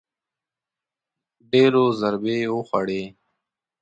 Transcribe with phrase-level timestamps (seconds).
[1.51, 3.03] ډېرو ضربې وخوړې